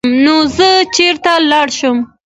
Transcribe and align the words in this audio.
نو 0.23 0.35
زۀ 0.55 0.71
چرته 0.95 1.33
لاړ 1.49 1.67
شم 1.77 1.97
ـ 2.03 2.11